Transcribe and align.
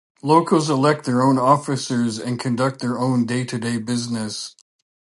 Locals 0.23 0.67
elect 0.67 1.05
their 1.05 1.21
own 1.21 1.37
officers 1.37 2.17
and 2.17 2.39
conduct 2.39 2.79
their 2.79 2.97
own 2.97 3.27
day-to-day 3.27 3.77
business. 3.77 4.55